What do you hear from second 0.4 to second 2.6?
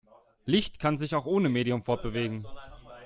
Licht kann sich auch ohne Medium fortbewegen.